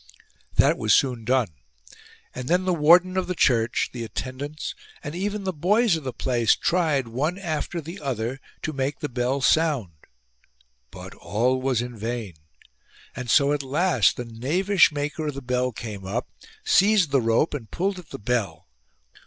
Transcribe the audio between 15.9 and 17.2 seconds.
up, seized